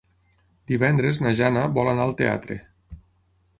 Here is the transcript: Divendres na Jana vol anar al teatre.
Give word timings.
Divendres 0.71 1.19
na 1.25 1.35
Jana 1.41 1.67
vol 1.77 1.93
anar 1.93 2.09
al 2.09 2.17
teatre. 2.25 2.61